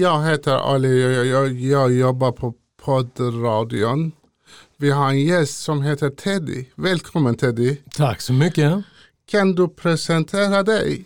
Jag 0.00 0.24
heter 0.24 0.52
Ali 0.52 1.06
och 1.06 1.10
jag, 1.10 1.26
jag, 1.26 1.52
jag 1.52 1.92
jobbar 1.92 2.32
på 2.32 2.54
poddradion. 2.82 4.12
Vi 4.76 4.90
har 4.90 5.08
en 5.08 5.20
gäst 5.20 5.62
som 5.62 5.82
heter 5.82 6.10
Teddy. 6.10 6.64
Välkommen 6.74 7.34
Teddy. 7.34 7.76
Tack 7.96 8.20
så 8.20 8.32
mycket. 8.32 8.82
Kan 9.30 9.54
du 9.54 9.68
presentera 9.68 10.62
dig? 10.62 11.04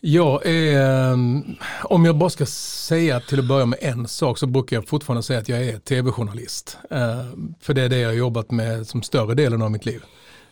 Jag 0.00 0.46
är, 0.46 1.12
ehm, 1.12 1.44
om 1.84 2.04
jag 2.04 2.18
bara 2.18 2.30
ska 2.30 2.46
säga 2.46 3.20
till 3.20 3.38
att 3.38 3.48
börja 3.48 3.66
med 3.66 3.78
en 3.82 4.08
sak 4.08 4.38
så 4.38 4.46
brukar 4.46 4.76
jag 4.76 4.88
fortfarande 4.88 5.22
säga 5.22 5.38
att 5.38 5.48
jag 5.48 5.64
är 5.64 5.78
tv-journalist. 5.78 6.78
Ehm, 6.90 7.54
för 7.60 7.74
det 7.74 7.82
är 7.82 7.88
det 7.88 7.98
jag 7.98 8.08
har 8.08 8.14
jobbat 8.14 8.50
med 8.50 8.86
som 8.86 9.02
större 9.02 9.34
delen 9.34 9.62
av 9.62 9.70
mitt 9.70 9.86
liv. 9.86 10.02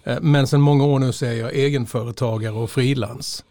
Ehm, 0.04 0.32
men 0.32 0.46
sedan 0.46 0.60
många 0.60 0.84
år 0.84 0.98
nu 0.98 1.12
så 1.12 1.26
är 1.26 1.32
jag 1.32 1.54
egenföretagare 1.54 2.54
och 2.54 2.70
frilans. 2.70 3.44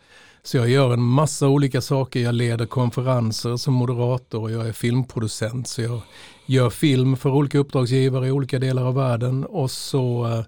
Så 0.44 0.58
jag 0.58 0.70
gör 0.70 0.94
en 0.94 1.02
massa 1.02 1.48
olika 1.48 1.82
saker. 1.82 2.20
Jag 2.20 2.36
leder 2.36 2.66
konferenser 2.66 3.58
som 3.58 3.74
moderator 3.74 4.42
och 4.42 4.52
jag 4.52 4.68
är 4.68 4.74
filmproducent. 4.74 5.68
Så 5.68 5.82
jag 5.82 6.02
gör 6.46 6.70
film 6.70 7.18
för 7.18 7.30
olika 7.30 7.58
uppdragsgivare 7.58 8.28
i 8.28 8.32
olika 8.32 8.60
delar 8.60 8.86
av 8.86 8.96
världen 8.96 9.46
och 9.46 9.72
så 9.72 10.26
uh, 10.26 10.44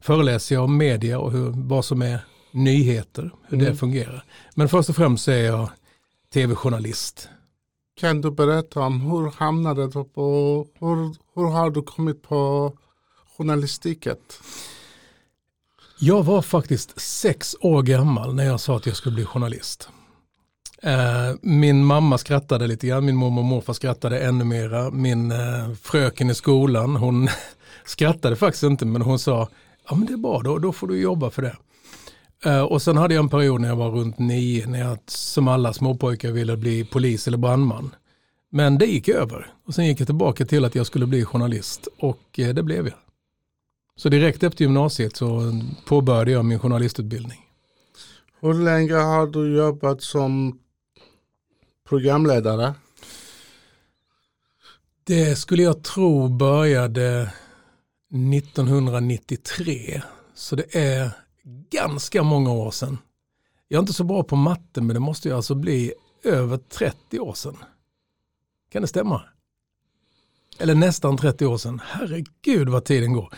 föreläser 0.00 0.54
jag 0.54 0.64
om 0.64 0.76
media 0.76 1.18
och 1.18 1.32
hur, 1.32 1.52
vad 1.54 1.84
som 1.84 2.02
är 2.02 2.20
nyheter, 2.50 3.30
hur 3.48 3.58
mm. 3.58 3.72
det 3.72 3.76
fungerar. 3.78 4.24
Men 4.54 4.68
först 4.68 4.88
och 4.88 4.96
främst 4.96 5.28
är 5.28 5.44
jag 5.44 5.70
tv-journalist. 6.34 7.28
Kan 8.00 8.20
du 8.20 8.30
berätta 8.30 8.80
om 8.80 9.00
hur 9.00 9.30
hamnade 9.30 9.86
du 9.86 10.04
på, 10.04 10.66
hur, 10.78 11.16
hur 11.34 11.50
har 11.50 11.70
du 11.70 11.82
kommit 11.82 12.22
på 12.22 12.72
journalistiket? 13.36 14.40
Jag 16.00 16.22
var 16.22 16.42
faktiskt 16.42 17.00
sex 17.00 17.56
år 17.60 17.82
gammal 17.82 18.34
när 18.34 18.44
jag 18.44 18.60
sa 18.60 18.76
att 18.76 18.86
jag 18.86 18.96
skulle 18.96 19.14
bli 19.14 19.24
journalist. 19.24 19.88
Eh, 20.82 21.34
min 21.42 21.84
mamma 21.84 22.18
skrattade 22.18 22.66
lite 22.66 22.86
grann, 22.86 23.04
min 23.04 23.16
mormor 23.16 23.40
och 23.40 23.46
morfar 23.46 23.72
skrattade 23.72 24.20
ännu 24.20 24.44
mera. 24.44 24.90
Min 24.90 25.30
eh, 25.30 25.72
fröken 25.82 26.30
i 26.30 26.34
skolan, 26.34 26.96
hon 26.96 27.28
skrattade 27.84 28.36
faktiskt 28.36 28.62
inte 28.62 28.86
men 28.86 29.02
hon 29.02 29.18
sa, 29.18 29.48
ja 29.88 29.94
men 29.94 30.06
det 30.06 30.12
är 30.12 30.16
bra, 30.16 30.40
då, 30.44 30.58
då 30.58 30.72
får 30.72 30.86
du 30.86 31.00
jobba 31.00 31.30
för 31.30 31.42
det. 31.42 31.56
Eh, 32.44 32.62
och 32.62 32.82
sen 32.82 32.96
hade 32.96 33.14
jag 33.14 33.22
en 33.22 33.28
period 33.28 33.60
när 33.60 33.68
jag 33.68 33.76
var 33.76 33.90
runt 33.90 34.18
nio, 34.18 34.66
när 34.66 34.78
jag 34.78 34.98
som 35.06 35.48
alla 35.48 35.72
småpojkar 35.72 36.30
ville 36.30 36.56
bli 36.56 36.84
polis 36.84 37.28
eller 37.28 37.38
brandman. 37.38 37.94
Men 38.50 38.78
det 38.78 38.86
gick 38.86 39.08
över 39.08 39.46
och 39.66 39.74
sen 39.74 39.86
gick 39.86 40.00
jag 40.00 40.08
tillbaka 40.08 40.46
till 40.46 40.64
att 40.64 40.74
jag 40.74 40.86
skulle 40.86 41.06
bli 41.06 41.24
journalist 41.24 41.88
och 41.98 42.22
det 42.34 42.62
blev 42.62 42.86
jag. 42.86 43.07
Så 43.98 44.08
direkt 44.08 44.42
efter 44.42 44.64
gymnasiet 44.64 45.16
så 45.16 45.60
påbörjade 45.86 46.30
jag 46.30 46.44
min 46.44 46.58
journalistutbildning. 46.58 47.38
Hur 48.40 48.54
länge 48.54 48.94
har 48.94 49.26
du 49.26 49.56
jobbat 49.56 50.02
som 50.02 50.58
programledare? 51.88 52.74
Det 55.04 55.36
skulle 55.36 55.62
jag 55.62 55.84
tro 55.84 56.28
började 56.28 57.32
1993. 58.34 60.02
Så 60.34 60.56
det 60.56 60.76
är 60.76 61.10
ganska 61.70 62.22
många 62.22 62.52
år 62.52 62.70
sedan. 62.70 62.98
Jag 63.68 63.78
är 63.78 63.82
inte 63.82 63.92
så 63.92 64.04
bra 64.04 64.22
på 64.22 64.36
matte 64.36 64.80
men 64.80 64.94
det 64.94 65.00
måste 65.00 65.28
ju 65.28 65.34
alltså 65.34 65.54
bli 65.54 65.92
över 66.24 66.56
30 66.56 67.20
år 67.20 67.34
sedan. 67.34 67.56
Kan 68.72 68.82
det 68.82 68.88
stämma? 68.88 69.22
Eller 70.58 70.74
nästan 70.74 71.16
30 71.16 71.46
år 71.46 71.58
sedan. 71.58 71.80
Herregud 71.84 72.68
vad 72.68 72.84
tiden 72.84 73.12
går. 73.12 73.34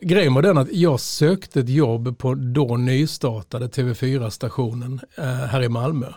Grejen 0.00 0.34
var 0.34 0.42
den 0.42 0.58
att 0.58 0.72
jag 0.72 1.00
sökte 1.00 1.60
ett 1.60 1.68
jobb 1.68 2.18
på 2.18 2.34
då 2.34 2.76
nystartade 2.76 3.66
TV4-stationen 3.66 5.00
eh, 5.16 5.24
här 5.24 5.62
i 5.62 5.68
Malmö. 5.68 6.12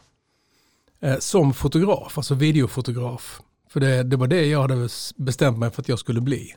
Eh, 1.00 1.18
som 1.18 1.54
fotograf, 1.54 2.18
alltså 2.18 2.34
videofotograf. 2.34 3.42
För 3.70 3.80
det, 3.80 4.04
det 4.04 4.18
var 4.18 4.28
det 4.28 4.46
jag 4.46 4.62
hade 4.62 4.90
bestämt 5.16 5.58
mig 5.58 5.72
för 5.72 5.82
att 5.82 5.90
jag 5.90 6.00
skulle 6.00 6.22
bli. 6.22 6.56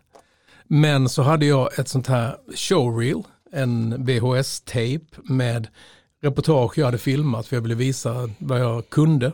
Men 0.64 1.08
så 1.08 1.22
hade 1.22 1.46
jag 1.46 1.78
ett 1.78 1.88
sånt 1.88 2.06
här 2.06 2.36
showreel, 2.54 3.22
en 3.52 4.06
VHS-tape 4.06 5.20
med 5.22 5.68
reportage 6.22 6.78
jag 6.78 6.84
hade 6.84 6.98
filmat 6.98 7.46
för 7.46 7.56
jag 7.56 7.62
ville 7.62 7.74
visa 7.74 8.30
vad 8.38 8.60
jag 8.60 8.90
kunde. 8.90 9.32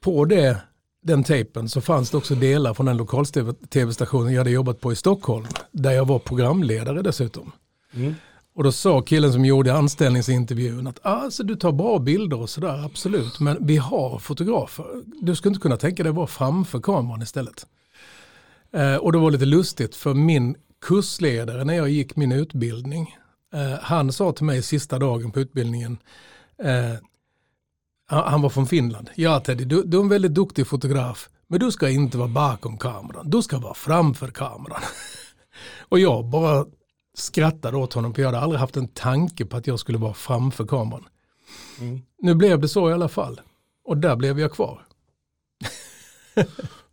På 0.00 0.24
det 0.24 0.60
den 1.06 1.24
tejpen 1.24 1.68
så 1.68 1.80
fanns 1.80 2.10
det 2.10 2.16
också 2.16 2.34
delar 2.34 2.74
från 2.74 2.86
den 2.86 2.96
lokal-tv-stationen 2.96 4.32
jag 4.32 4.40
hade 4.40 4.50
jobbat 4.50 4.80
på 4.80 4.92
i 4.92 4.96
Stockholm. 4.96 5.46
Där 5.72 5.90
jag 5.92 6.04
var 6.04 6.18
programledare 6.18 7.02
dessutom. 7.02 7.52
Mm. 7.94 8.14
Och 8.54 8.64
då 8.64 8.72
sa 8.72 9.02
killen 9.02 9.32
som 9.32 9.44
gjorde 9.44 9.74
anställningsintervjun 9.74 10.86
att 10.86 11.06
alltså, 11.06 11.42
du 11.42 11.56
tar 11.56 11.72
bra 11.72 11.98
bilder 11.98 12.40
och 12.40 12.50
sådär, 12.50 12.84
absolut. 12.84 13.40
Men 13.40 13.66
vi 13.66 13.76
har 13.76 14.18
fotografer. 14.18 14.86
Du 15.04 15.36
skulle 15.36 15.50
inte 15.50 15.62
kunna 15.62 15.76
tänka 15.76 16.02
dig 16.02 16.10
att 16.10 16.16
vara 16.16 16.26
framför 16.26 16.80
kameran 16.80 17.22
istället. 17.22 17.66
Eh, 18.72 18.96
och 18.96 19.12
det 19.12 19.18
var 19.18 19.30
lite 19.30 19.44
lustigt 19.44 19.96
för 19.96 20.14
min 20.14 20.56
kursledare 20.80 21.64
när 21.64 21.74
jag 21.74 21.88
gick 21.88 22.16
min 22.16 22.32
utbildning, 22.32 23.16
eh, 23.54 23.78
han 23.80 24.12
sa 24.12 24.32
till 24.32 24.44
mig 24.44 24.62
sista 24.62 24.98
dagen 24.98 25.30
på 25.32 25.40
utbildningen, 25.40 25.98
eh, 26.62 26.94
han 28.06 28.42
var 28.42 28.48
från 28.48 28.66
Finland. 28.66 29.10
Ja 29.14 29.40
Teddy, 29.40 29.64
du, 29.64 29.82
du 29.82 29.96
är 29.96 30.02
en 30.02 30.08
väldigt 30.08 30.34
duktig 30.34 30.66
fotograf. 30.66 31.28
Men 31.46 31.60
du 31.60 31.72
ska 31.72 31.88
inte 31.88 32.18
vara 32.18 32.28
bakom 32.28 32.78
kameran, 32.78 33.30
du 33.30 33.42
ska 33.42 33.58
vara 33.58 33.74
framför 33.74 34.28
kameran. 34.28 34.80
och 35.88 35.98
jag 35.98 36.24
bara 36.24 36.66
skrattade 37.14 37.76
åt 37.76 37.92
honom, 37.92 38.14
för 38.14 38.22
jag 38.22 38.28
hade 38.28 38.40
aldrig 38.40 38.60
haft 38.60 38.76
en 38.76 38.88
tanke 38.88 39.46
på 39.46 39.56
att 39.56 39.66
jag 39.66 39.78
skulle 39.78 39.98
vara 39.98 40.14
framför 40.14 40.66
kameran. 40.66 41.08
Mm. 41.80 42.00
Nu 42.18 42.34
blev 42.34 42.60
det 42.60 42.68
så 42.68 42.90
i 42.90 42.92
alla 42.92 43.08
fall. 43.08 43.40
Och 43.84 43.96
där 43.96 44.16
blev 44.16 44.40
jag 44.40 44.52
kvar. 44.52 44.86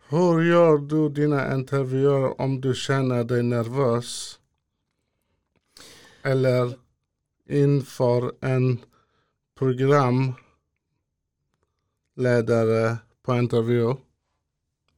Hur 0.09 0.41
gör 0.41 0.78
du 0.78 1.09
dina 1.09 1.56
intervjuer 1.56 2.41
om 2.41 2.62
du 2.62 2.75
känner 2.75 3.24
dig 3.24 3.44
nervös? 3.44 4.40
Eller 6.24 6.78
inför 7.50 8.31
en 8.41 8.80
program 9.57 10.34
ledare 12.16 12.97
på 13.25 13.35
intervju? 13.35 13.96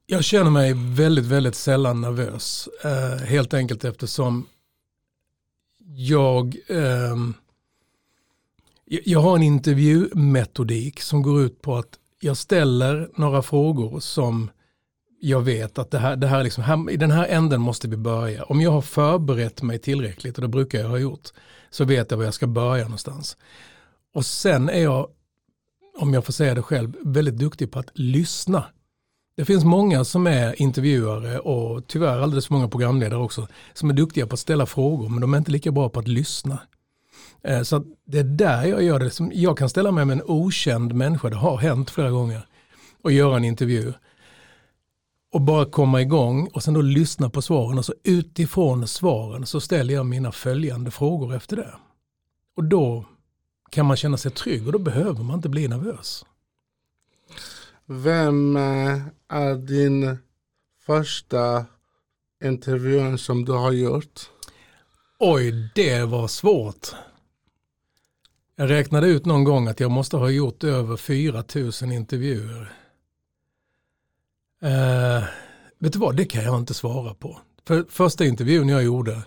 Jag 0.06 0.24
känner 0.24 0.50
mig 0.50 0.74
väldigt, 0.76 1.24
väldigt 1.24 1.54
sällan 1.54 2.00
nervös. 2.00 2.68
Eh, 2.84 3.26
helt 3.26 3.54
enkelt 3.54 3.84
eftersom 3.84 4.46
jag, 5.96 6.56
eh, 6.68 7.16
jag 8.84 9.20
har 9.20 9.36
en 9.36 9.42
intervjumetodik 9.42 11.00
som 11.00 11.22
går 11.22 11.42
ut 11.42 11.62
på 11.62 11.76
att 11.76 11.98
jag 12.20 12.36
ställer 12.36 13.10
några 13.16 13.42
frågor 13.42 14.00
som 14.00 14.50
jag 15.20 15.40
vet 15.40 15.78
att 15.78 15.90
det 15.90 15.98
här, 15.98 16.16
det 16.16 16.26
här, 16.26 16.44
liksom, 16.44 16.64
här, 16.64 16.90
i 16.90 16.96
den 16.96 17.10
här 17.10 17.26
änden 17.26 17.60
måste 17.60 17.88
vi 17.88 17.96
börja. 17.96 18.44
Om 18.44 18.60
jag 18.60 18.70
har 18.70 18.82
förberett 18.82 19.62
mig 19.62 19.78
tillräckligt, 19.78 20.36
och 20.38 20.42
det 20.42 20.48
brukar 20.48 20.78
jag 20.78 20.88
ha 20.88 20.98
gjort, 20.98 21.28
så 21.70 21.84
vet 21.84 22.10
jag 22.10 22.18
var 22.18 22.24
jag 22.24 22.34
ska 22.34 22.46
börja 22.46 22.84
någonstans. 22.84 23.36
Och 24.12 24.26
sen 24.26 24.68
är 24.68 24.82
jag 24.82 25.08
om 25.96 26.14
jag 26.14 26.24
får 26.24 26.32
säga 26.32 26.54
det 26.54 26.62
själv, 26.62 26.96
väldigt 27.04 27.36
duktig 27.36 27.70
på 27.70 27.78
att 27.78 27.90
lyssna. 27.94 28.64
Det 29.36 29.44
finns 29.44 29.64
många 29.64 30.04
som 30.04 30.26
är 30.26 30.62
intervjuare 30.62 31.38
och 31.38 31.86
tyvärr 31.86 32.18
alldeles 32.18 32.46
för 32.46 32.54
många 32.54 32.68
programledare 32.68 33.20
också 33.20 33.48
som 33.74 33.90
är 33.90 33.94
duktiga 33.94 34.26
på 34.26 34.34
att 34.34 34.40
ställa 34.40 34.66
frågor 34.66 35.08
men 35.08 35.20
de 35.20 35.34
är 35.34 35.38
inte 35.38 35.50
lika 35.50 35.72
bra 35.72 35.88
på 35.88 36.00
att 36.00 36.08
lyssna. 36.08 36.58
Eh, 37.42 37.62
så 37.62 37.84
det 38.04 38.18
är 38.18 38.24
där 38.24 38.64
jag 38.64 38.82
gör 38.82 38.98
det. 38.98 39.34
Jag 39.34 39.58
kan 39.58 39.68
ställa 39.68 39.90
mig 39.90 40.04
med 40.04 40.14
en 40.18 40.24
okänd 40.26 40.94
människa, 40.94 41.30
det 41.30 41.36
har 41.36 41.56
hänt 41.56 41.90
flera 41.90 42.10
gånger, 42.10 42.46
och 43.02 43.12
göra 43.12 43.36
en 43.36 43.44
intervju. 43.44 43.92
Och 45.32 45.40
bara 45.40 45.64
komma 45.64 46.00
igång 46.02 46.48
och 46.52 46.62
sen 46.62 46.74
då 46.74 46.80
lyssna 46.80 47.30
på 47.30 47.42
svaren 47.42 47.78
och 47.78 47.84
så 47.84 47.94
utifrån 48.04 48.88
svaren 48.88 49.46
så 49.46 49.60
ställer 49.60 49.94
jag 49.94 50.06
mina 50.06 50.32
följande 50.32 50.90
frågor 50.90 51.34
efter 51.34 51.56
det. 51.56 51.74
Och 52.56 52.64
då 52.64 53.04
kan 53.70 53.86
man 53.86 53.96
känna 53.96 54.16
sig 54.16 54.30
trygg 54.30 54.66
och 54.66 54.72
då 54.72 54.78
behöver 54.78 55.22
man 55.22 55.36
inte 55.36 55.48
bli 55.48 55.68
nervös. 55.68 56.24
Vem 57.86 58.56
eh, 58.56 59.00
är 59.28 59.54
din 59.54 60.18
första 60.86 61.66
intervjun 62.44 63.18
som 63.18 63.44
du 63.44 63.52
har 63.52 63.72
gjort? 63.72 64.20
Oj, 65.18 65.70
det 65.74 66.04
var 66.04 66.28
svårt. 66.28 66.88
Jag 68.56 68.70
räknade 68.70 69.06
ut 69.06 69.24
någon 69.24 69.44
gång 69.44 69.68
att 69.68 69.80
jag 69.80 69.90
måste 69.90 70.16
ha 70.16 70.30
gjort 70.30 70.64
över 70.64 70.96
4000 70.96 71.92
intervjuer. 71.92 72.72
Uh, 74.62 75.24
vet 75.78 75.92
du 75.92 75.98
vad, 75.98 76.16
det 76.16 76.24
kan 76.24 76.44
jag 76.44 76.58
inte 76.58 76.74
svara 76.74 77.14
på. 77.14 77.40
För 77.66 77.86
första 77.88 78.24
intervjun 78.24 78.68
jag 78.68 78.84
gjorde, 78.84 79.22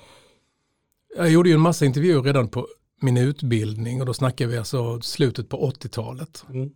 jag 1.18 1.30
gjorde 1.30 1.50
ju 1.50 1.56
en 1.56 1.62
massa 1.62 1.86
intervjuer 1.86 2.22
redan 2.22 2.48
på 2.48 2.68
min 3.02 3.18
utbildning 3.18 4.00
och 4.00 4.06
då 4.06 4.14
snackar 4.14 4.48
vi 4.48 4.58
alltså 4.58 5.02
slutet 5.02 5.50
på 5.50 5.72
80-talet. 5.72 6.46
Mm. 6.50 6.70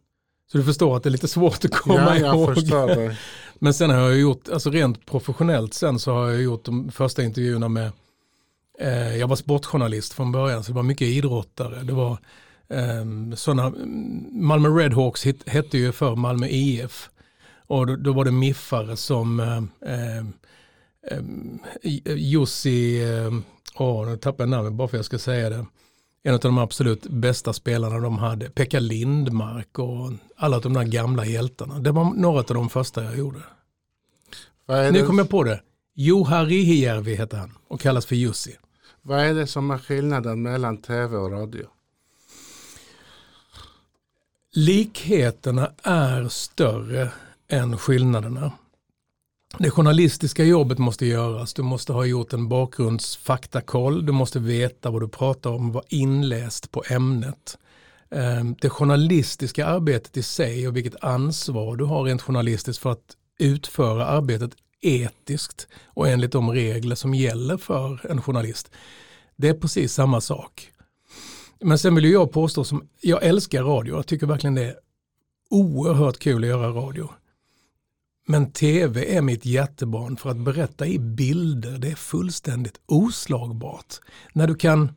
Så 0.51 0.57
du 0.57 0.63
förstår 0.63 0.97
att 0.97 1.03
det 1.03 1.09
är 1.09 1.11
lite 1.11 1.27
svårt 1.27 1.65
att 1.65 1.71
komma 1.71 2.17
ja, 2.19 2.35
ihåg. 2.35 2.57
Men 3.59 3.73
sen 3.73 3.89
har 3.89 3.97
jag 3.97 4.19
gjort, 4.19 4.49
alltså 4.49 4.69
rent 4.69 5.05
professionellt 5.05 5.73
sen 5.73 5.99
så 5.99 6.13
har 6.13 6.29
jag 6.29 6.41
gjort 6.41 6.65
de 6.65 6.91
första 6.91 7.23
intervjuerna 7.23 7.69
med, 7.69 7.91
eh, 8.79 9.17
jag 9.17 9.27
var 9.27 9.35
sportjournalist 9.35 10.13
från 10.13 10.31
början 10.31 10.63
så 10.63 10.71
det 10.71 10.75
var 10.75 10.83
mycket 10.83 11.07
idrottare. 11.07 11.83
Det 11.83 11.93
var 11.93 12.17
eh, 12.69 13.35
sådana, 13.35 13.73
Malmö 14.31 14.69
Redhawks 14.69 15.25
hette 15.45 15.77
ju 15.77 15.91
för 15.91 16.15
Malmö 16.15 16.47
IF. 16.47 17.09
Och 17.67 17.87
då, 17.87 17.95
då 17.95 18.13
var 18.13 18.25
det 18.25 18.31
miffare 18.31 18.97
som 18.97 19.39
eh, 19.39 19.93
eh, 19.93 20.17
eh 21.83 22.15
Jussi, 22.15 23.01
åh 23.75 24.05
nu 24.05 24.17
tappade 24.17 24.43
jag 24.43 24.49
namnet 24.49 24.73
bara 24.73 24.87
för 24.87 24.97
att 24.97 24.99
jag 24.99 25.05
ska 25.05 25.19
säga 25.19 25.49
det. 25.49 25.65
En 26.25 26.33
av 26.33 26.39
de 26.39 26.57
absolut 26.57 27.07
bästa 27.07 27.53
spelarna 27.53 27.99
de 27.99 28.17
hade, 28.17 28.49
Pekka 28.49 28.79
Lindmark 28.79 29.79
och 29.79 30.11
alla 30.35 30.59
de 30.59 30.73
där 30.73 30.83
gamla 30.83 31.25
hjältarna. 31.25 31.79
Det 31.79 31.91
var 31.91 32.03
några 32.03 32.39
av 32.39 32.45
de 32.45 32.69
första 32.69 33.03
jag 33.03 33.17
gjorde. 33.17 33.39
Nu 34.67 35.05
kom 35.05 35.17
jag 35.17 35.29
på 35.29 35.43
det. 35.43 35.61
Juha 35.95 36.45
Rihijärvi 36.45 37.15
heter 37.15 37.37
han 37.37 37.51
och 37.67 37.79
kallas 37.79 38.05
för 38.05 38.15
Jussi. 38.15 38.57
Vad 39.01 39.19
är 39.19 39.33
det 39.33 39.47
som 39.47 39.71
är 39.71 39.77
skillnaden 39.77 40.41
mellan 40.41 40.77
tv 40.77 41.17
och 41.17 41.31
radio? 41.31 41.65
Likheterna 44.53 45.71
är 45.83 46.27
större 46.27 47.11
än 47.47 47.77
skillnaderna. 47.77 48.51
Det 49.57 49.69
journalistiska 49.69 50.44
jobbet 50.44 50.77
måste 50.77 51.05
göras. 51.05 51.53
Du 51.53 51.61
måste 51.61 51.94
ha 51.94 52.05
gjort 52.05 52.33
en 52.33 52.50
bakgrundsfaktakoll. 52.50 54.05
Du 54.05 54.11
måste 54.11 54.39
veta 54.39 54.91
vad 54.91 55.01
du 55.01 55.07
pratar 55.07 55.50
om, 55.50 55.71
vara 55.71 55.83
inläst 55.89 56.71
på 56.71 56.83
ämnet. 56.89 57.57
Ehm, 58.11 58.55
det 58.61 58.69
journalistiska 58.69 59.65
arbetet 59.65 60.17
i 60.17 60.23
sig 60.23 60.67
och 60.67 60.75
vilket 60.75 61.03
ansvar 61.03 61.75
du 61.75 61.85
har 61.85 62.03
rent 62.03 62.21
journalistiskt 62.21 62.81
för 62.81 62.91
att 62.91 63.17
utföra 63.39 64.05
arbetet 64.05 64.51
etiskt 64.81 65.67
och 65.85 66.09
enligt 66.09 66.31
de 66.31 66.51
regler 66.51 66.95
som 66.95 67.13
gäller 67.13 67.57
för 67.57 68.11
en 68.11 68.21
journalist. 68.21 68.71
Det 69.35 69.49
är 69.49 69.53
precis 69.53 69.94
samma 69.94 70.21
sak. 70.21 70.71
Men 71.61 71.77
sen 71.79 71.95
vill 71.95 72.06
jag 72.06 72.31
påstå 72.31 72.63
som, 72.63 72.88
jag 73.01 73.23
älskar 73.23 73.63
radio, 73.63 73.95
jag 73.95 74.07
tycker 74.07 74.27
verkligen 74.27 74.56
det 74.56 74.63
är 74.63 74.75
oerhört 75.49 76.19
kul 76.19 76.44
att 76.44 76.49
göra 76.49 76.67
radio. 76.69 77.09
Men 78.25 78.51
tv 78.51 79.15
är 79.17 79.21
mitt 79.21 79.45
jättebarn 79.45 80.17
för 80.17 80.29
att 80.29 80.37
berätta 80.37 80.87
i 80.87 80.99
bilder, 80.99 81.77
det 81.77 81.91
är 81.91 81.95
fullständigt 81.95 82.79
oslagbart. 82.85 83.95
När 84.33 84.47
du 84.47 84.55
kan 84.55 84.91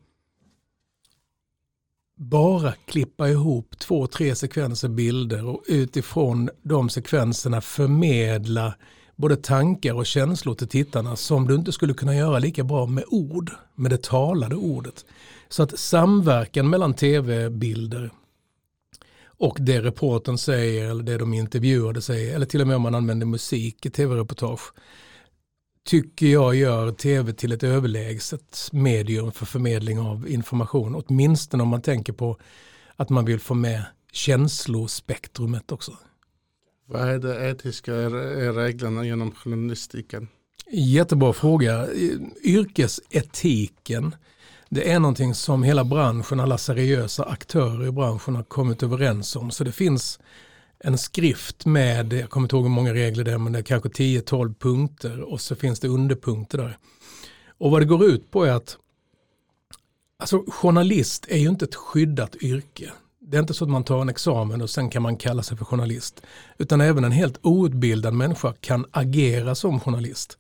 bara 2.17 2.73
klippa 2.73 3.28
ihop 3.28 3.78
två, 3.78 4.06
tre 4.06 4.34
sekvenser 4.34 4.88
bilder 4.88 5.46
och 5.46 5.62
utifrån 5.67 6.50
de 6.62 6.88
sekvenserna 6.88 7.61
förmedla 7.61 8.75
både 9.17 9.37
tankar 9.37 9.94
och 9.94 10.06
känslor 10.06 10.55
till 10.55 10.69
tittarna 10.69 11.17
som 11.17 11.46
du 11.49 11.55
inte 11.55 11.73
skulle 11.73 11.94
kunna 11.94 12.17
göra 12.17 12.38
lika 12.38 12.64
bra 12.64 12.87
med 12.87 13.05
ord, 13.06 13.50
med 13.75 13.90
det 13.90 14.02
talade 14.02 14.55
ordet. 14.55 15.05
Så 15.49 15.62
att 15.62 15.78
samverkan 15.78 16.70
mellan 16.70 16.94
tv-bilder 16.94 18.11
och 19.38 19.56
det 19.61 19.83
reporten 19.83 20.38
säger 20.38 20.91
eller 20.91 21.03
det 21.03 21.19
de 21.19 21.35
intervjuade 21.35 22.03
säger 22.03 22.35
eller 22.35 22.47
till 22.47 22.61
och 22.61 22.67
med 22.67 22.77
om 22.77 22.83
man 22.83 22.94
använder 22.94 23.27
musik 23.27 23.87
i 23.87 23.91
tv-reportage 23.91 24.73
tycker 25.87 26.27
jag 26.27 26.55
gör 26.55 26.93
tv 26.93 27.33
till 27.33 27.53
ett 27.53 27.62
överlägset 27.62 28.69
medium 28.73 29.33
för 29.33 29.47
förmedling 29.47 29.99
av 29.99 30.29
information. 30.29 31.03
Åtminstone 31.06 31.62
om 31.62 31.69
man 31.69 31.83
tänker 31.83 32.12
på 32.12 32.38
att 32.97 33.11
man 33.11 33.25
vill 33.25 33.41
få 33.41 33.55
med 33.55 33.85
känslospektrumet 34.12 35.73
också. 35.73 35.93
Vad 36.87 37.09
är 37.09 37.19
de 37.19 37.50
etiska 37.50 37.93
reglerna 37.93 39.05
genom 39.05 39.33
journalistiken? 39.33 40.29
Jättebra 40.71 41.33
fråga. 41.33 41.88
Yrkesetiken 42.44 44.15
det 44.69 44.93
är 44.93 45.01
någonting 45.01 45.35
som 45.35 45.63
hela 45.63 45.85
branschen, 45.85 46.41
alla 46.41 46.59
seriösa 46.59 47.25
aktörer 47.25 47.87
i 47.87 47.91
branschen 47.91 48.37
har 48.37 48.43
kommit 48.43 48.83
överens 48.83 49.37
om. 49.37 49.51
Så 49.51 49.65
det 49.65 49.73
finns 49.73 50.19
en 50.79 50.99
skrift 50.99 51.67
med, 51.67 52.13
jag 52.13 52.31
kommer 52.31 52.45
inte 52.45 52.57
ihåg 52.57 52.65
hur 52.65 52.71
många 52.71 52.95
regler 52.95 53.25
det 53.25 53.33
är, 53.33 53.39
men 53.39 53.53
det 53.53 53.59
är 53.59 53.63
kanske 53.63 53.89
10-12 53.89 54.55
punkter 54.55 55.21
och 55.21 55.41
så 55.41 55.57
finns 55.57 55.81
det 55.81 55.89
underpunkter 55.89 56.59
där. 56.59 56.79
Och 57.59 57.71
vad 57.71 57.83
det 57.83 57.87
går 57.87 58.05
ut 58.05 58.31
på 58.31 58.45
är 58.45 58.53
att 58.53 58.77
alltså, 60.19 60.45
journalist 60.49 61.27
är 61.29 61.39
ju 61.39 61.49
inte 61.49 61.65
ett 61.65 61.75
skyddat 61.75 62.37
yrke. 62.43 62.93
Det 63.21 63.37
är 63.37 63.41
inte 63.41 63.55
så 63.55 63.65
att 63.65 63.71
man 63.71 63.85
tar 63.85 64.01
en 64.01 64.09
examen 64.09 64.62
och 64.62 64.71
sen 64.71 64.91
kan 64.91 65.03
man 65.03 65.17
kalla 65.17 65.43
sig 65.43 65.57
för 65.57 65.65
journalist. 65.65 66.23
Utan 66.59 66.81
även 66.81 67.05
en 67.05 67.12
helt 67.12 67.39
outbildad 67.43 68.15
människa 68.15 68.55
kan 68.61 68.87
agera 68.91 69.55
som 69.55 69.81
journalist. 69.81 70.39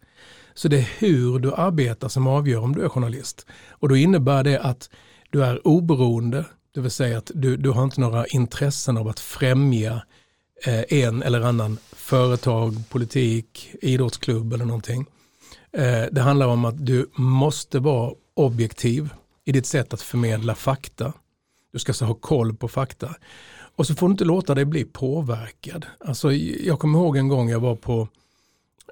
Så 0.56 0.68
det 0.68 0.78
är 0.78 0.88
hur 0.98 1.38
du 1.38 1.54
arbetar 1.54 2.08
som 2.08 2.26
avgör 2.26 2.60
om 2.60 2.74
du 2.74 2.84
är 2.84 2.88
journalist. 2.88 3.46
Och 3.70 3.88
då 3.88 3.96
innebär 3.96 4.44
det 4.44 4.60
att 4.60 4.90
du 5.30 5.44
är 5.44 5.66
oberoende, 5.66 6.44
det 6.74 6.80
vill 6.80 6.90
säga 6.90 7.18
att 7.18 7.30
du, 7.34 7.56
du 7.56 7.70
har 7.70 7.84
inte 7.84 8.00
några 8.00 8.26
intressen 8.26 8.96
av 8.96 9.08
att 9.08 9.20
främja 9.20 10.02
eh, 10.66 10.98
en 11.04 11.22
eller 11.22 11.40
annan 11.40 11.78
företag, 11.92 12.74
politik, 12.88 13.70
idrottsklubb 13.82 14.52
eller 14.52 14.64
någonting. 14.64 15.06
Eh, 15.72 16.04
det 16.12 16.20
handlar 16.20 16.46
om 16.46 16.64
att 16.64 16.86
du 16.86 17.10
måste 17.14 17.78
vara 17.78 18.12
objektiv 18.34 19.08
i 19.44 19.52
ditt 19.52 19.66
sätt 19.66 19.94
att 19.94 20.02
förmedla 20.02 20.54
fakta. 20.54 21.12
Du 21.72 21.78
ska 21.78 21.92
så 21.92 22.04
ha 22.04 22.14
koll 22.14 22.54
på 22.54 22.68
fakta. 22.68 23.14
Och 23.76 23.86
så 23.86 23.94
får 23.94 24.08
du 24.08 24.12
inte 24.12 24.24
låta 24.24 24.54
dig 24.54 24.64
bli 24.64 24.84
påverkad. 24.84 25.86
Alltså, 26.00 26.32
jag 26.32 26.78
kommer 26.78 26.98
ihåg 26.98 27.16
en 27.16 27.28
gång 27.28 27.48
jag 27.48 27.60
var 27.60 27.76
på 27.76 28.08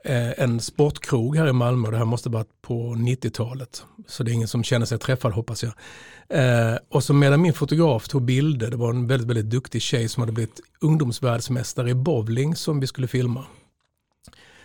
Eh, 0.07 0.41
en 0.41 0.61
sportkrog 0.61 1.37
här 1.37 1.49
i 1.49 1.53
Malmö. 1.53 1.91
Det 1.91 1.97
här 1.97 2.05
måste 2.05 2.29
varit 2.29 2.63
på 2.63 2.95
90-talet. 2.95 3.85
Så 4.07 4.23
det 4.23 4.31
är 4.31 4.33
ingen 4.33 4.49
som 4.49 4.65
känner 4.65 4.87
sig 4.87 4.99
träffad 4.99 5.33
hoppas 5.33 5.65
jag. 5.65 5.73
Eh, 6.29 6.79
och 6.89 7.05
så 7.05 7.15
medan 7.15 7.43
min 7.43 7.55
fotograf 7.55 8.09
tog 8.09 8.23
bilder, 8.23 8.71
det 8.71 8.77
var 8.77 8.91
en 8.91 9.07
väldigt, 9.07 9.29
väldigt 9.29 9.51
duktig 9.51 9.83
tjej 9.83 10.09
som 10.09 10.21
hade 10.21 10.33
blivit 10.33 10.61
ungdomsvärldsmästare 10.81 11.91
i 11.91 11.95
bowling 11.95 12.57
som 12.57 12.81
vi 12.81 12.87
skulle 12.87 13.09
filma. 13.09 13.45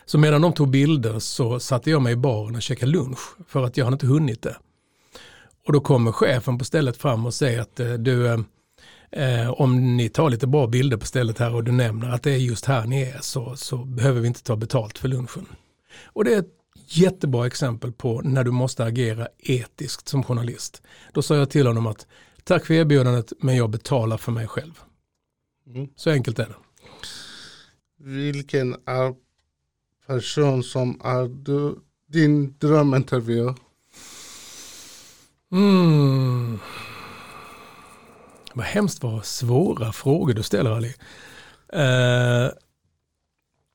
Så 0.05 0.17
medan 0.17 0.41
de 0.41 0.53
tog 0.53 0.69
bilder 0.69 1.19
så 1.19 1.59
satte 1.59 1.89
jag 1.89 2.01
mig 2.01 2.13
i 2.13 2.15
baren 2.15 2.55
och 2.55 2.61
käkade 2.61 2.91
lunch 2.91 3.19
för 3.47 3.63
att 3.63 3.77
jag 3.77 3.85
hade 3.85 3.95
inte 3.95 4.07
hunnit 4.07 4.41
det. 4.41 4.55
Och 5.67 5.73
då 5.73 5.79
kommer 5.79 6.11
chefen 6.11 6.57
på 6.57 6.65
stället 6.65 6.97
fram 6.97 7.25
och 7.25 7.33
säger 7.33 7.61
att 7.61 7.79
eh, 7.79 7.93
du, 7.93 8.27
eh, 8.27 8.39
Eh, 9.11 9.49
om 9.49 9.97
ni 9.97 10.09
tar 10.09 10.29
lite 10.29 10.47
bra 10.47 10.67
bilder 10.67 10.97
på 10.97 11.05
stället 11.05 11.39
här 11.39 11.55
och 11.55 11.63
du 11.63 11.71
nämner 11.71 12.09
att 12.09 12.23
det 12.23 12.31
är 12.31 12.37
just 12.37 12.65
här 12.65 12.85
ni 12.85 13.01
är 13.01 13.19
så, 13.21 13.55
så 13.55 13.77
behöver 13.77 14.21
vi 14.21 14.27
inte 14.27 14.43
ta 14.43 14.55
betalt 14.55 14.97
för 14.97 15.07
lunchen. 15.07 15.45
Och 16.03 16.23
det 16.23 16.33
är 16.33 16.39
ett 16.39 16.55
jättebra 16.87 17.47
exempel 17.47 17.91
på 17.91 18.21
när 18.21 18.43
du 18.43 18.51
måste 18.51 18.85
agera 18.85 19.27
etiskt 19.37 20.07
som 20.07 20.23
journalist. 20.23 20.81
Då 21.13 21.21
sa 21.21 21.35
jag 21.35 21.49
till 21.49 21.67
honom 21.67 21.87
att 21.87 22.07
tack 22.43 22.65
för 22.65 22.73
erbjudandet 22.73 23.33
men 23.39 23.55
jag 23.55 23.69
betalar 23.69 24.17
för 24.17 24.31
mig 24.31 24.47
själv. 24.47 24.79
Mm. 25.67 25.89
Så 25.95 26.09
enkelt 26.09 26.39
är 26.39 26.45
det. 26.45 26.55
Vilken 28.03 28.75
är 28.85 29.15
person 30.07 30.63
som 30.63 31.01
är 31.03 31.27
du, 31.27 31.75
din 32.07 32.57
drömintervju? 32.57 33.53
Mm. 35.51 36.59
Vad 38.53 38.65
hemskt 38.65 39.03
vad 39.03 39.25
svåra 39.25 39.91
frågor 39.91 40.33
du 40.33 40.43
ställer 40.43 40.71
Ali. 40.71 40.93
Eh, 41.73 42.51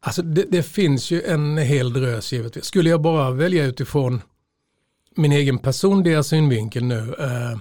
alltså 0.01 0.23
det, 0.23 0.45
det, 0.51 0.63
finns 0.63 1.11
ju 1.11 1.23
en 1.23 1.59
hel 1.59 1.93
drös 1.93 2.33
givetvis. 2.33 2.65
Skulle 2.65 2.91
jag 2.91 3.03
bara 3.03 3.31
välja 3.31 3.65
utifrån 3.65 4.23
min 5.17 5.33
egen 5.33 5.59
personliga 5.59 6.23
synvinkel 6.23 6.85
nu, 6.85 7.15
eh, 7.19 7.59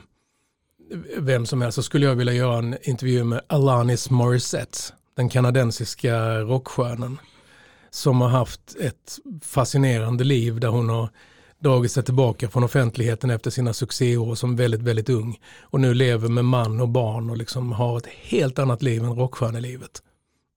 vem 1.18 1.46
som 1.46 1.62
helst, 1.62 1.76
så 1.76 1.84
skulle 1.84 2.06
jag 2.06 2.16
vilja 2.16 2.34
göra 2.34 2.58
en 2.58 2.78
intervju 2.82 3.24
med 3.24 3.42
Alanis 3.48 4.10
Morissette, 4.10 4.78
den 5.16 5.30
kanadensiska 5.30 6.40
rockstjärnan, 6.40 7.20
som 7.90 8.22
har 8.22 8.30
haft 8.30 8.76
ett 8.80 9.20
fascinerande 9.42 10.24
liv 10.24 10.60
där 10.60 10.68
hon 10.68 10.90
har 10.90 11.10
dragit 11.64 11.92
sig 11.92 12.04
tillbaka 12.04 12.50
från 12.50 12.64
offentligheten 12.64 13.30
efter 13.30 13.52
sina 13.52 13.74
succéår 13.74 14.36
som 14.36 14.56
väldigt, 14.56 14.82
väldigt 14.82 15.10
ung. 15.10 15.40
Och 15.62 15.80
nu 15.80 15.94
lever 15.94 16.30
med 16.30 16.46
man 16.46 16.82
och 16.82 16.90
barn 16.90 17.30
och 17.30 17.38
liksom 17.38 17.72
har 17.72 17.98
ett 17.98 18.08
helt 18.08 18.60
annat 18.60 18.82
liv 18.82 19.04
än 19.04 19.16
rockstjärnelivet. 19.16 20.02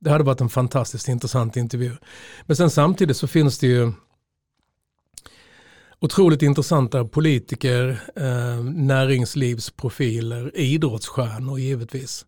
Det 0.01 0.11
hade 0.11 0.25
varit 0.25 0.41
en 0.41 0.49
fantastiskt 0.49 1.09
intressant 1.09 1.57
intervju. 1.57 1.97
Men 2.47 2.57
sen 2.57 2.71
samtidigt 2.71 3.17
så 3.17 3.27
finns 3.27 3.59
det 3.59 3.67
ju 3.67 3.93
otroligt 6.01 6.43
intressanta 6.43 7.05
politiker, 7.05 8.01
eh, 8.17 8.65
näringslivsprofiler, 8.65 10.57
idrottsstjärnor 10.57 11.59
givetvis. 11.59 12.27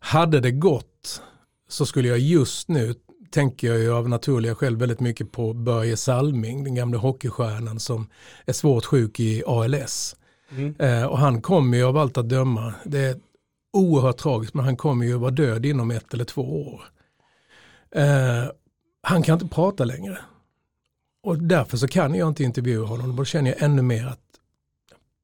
Hade 0.00 0.40
det 0.40 0.50
gått 0.50 1.22
så 1.68 1.86
skulle 1.86 2.08
jag 2.08 2.18
just 2.18 2.68
nu 2.68 2.94
tänker 3.30 3.68
jag 3.68 3.78
ju 3.78 3.92
av 3.92 4.08
naturliga 4.08 4.54
skäl 4.54 4.76
väldigt 4.76 5.00
mycket 5.00 5.32
på 5.32 5.52
Börje 5.52 5.96
Salming, 5.96 6.64
den 6.64 6.74
gamla 6.74 6.98
hockeystjärnan 6.98 7.80
som 7.80 8.06
är 8.46 8.52
svårt 8.52 8.84
sjuk 8.84 9.20
i 9.20 9.42
ALS. 9.46 10.16
Mm. 10.50 10.74
Eh, 10.78 11.04
och 11.04 11.18
han 11.18 11.42
kommer 11.42 11.76
ju 11.78 11.84
av 11.84 11.96
allt 11.96 12.18
att 12.18 12.28
döma, 12.28 12.74
det 12.84 12.98
är 12.98 13.16
oerhört 13.72 14.16
tragiskt, 14.16 14.54
men 14.54 14.64
han 14.64 14.76
kommer 14.76 15.06
ju 15.06 15.14
att 15.14 15.20
vara 15.20 15.30
död 15.30 15.66
inom 15.66 15.90
ett 15.90 16.14
eller 16.14 16.24
två 16.24 16.68
år. 16.72 16.82
Eh, 17.90 18.50
han 19.02 19.22
kan 19.22 19.32
inte 19.32 19.54
prata 19.54 19.84
längre. 19.84 20.18
Och 21.22 21.38
därför 21.38 21.76
så 21.76 21.88
kan 21.88 22.14
jag 22.14 22.28
inte 22.28 22.44
intervjua 22.44 22.86
honom. 22.86 23.16
Då 23.16 23.24
känner 23.24 23.50
jag 23.50 23.62
ännu 23.62 23.82
mer 23.82 24.06
att, 24.06 24.20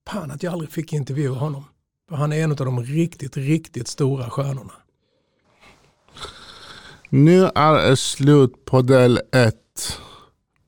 fan 0.09 0.31
att 0.31 0.43
jag 0.43 0.53
aldrig 0.53 0.71
fick 0.71 0.93
intervjua 0.93 1.35
honom. 1.35 1.65
För 2.09 2.17
han 2.17 2.33
är 2.33 2.45
en 2.45 2.51
av 2.51 2.57
de 2.57 2.83
riktigt, 2.83 3.37
riktigt 3.37 3.89
stora 3.89 4.31
stjärnorna. 4.31 4.73
Nu 7.09 7.51
är 7.55 7.89
det 7.91 7.97
slut 7.97 8.65
på 8.65 8.83
del 8.83 9.21
ett. 9.33 9.99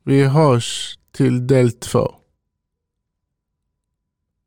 Vi 0.03 0.23
hörs 0.23 0.97
till 1.11 1.47
del 1.47 1.71
två. 1.71 2.18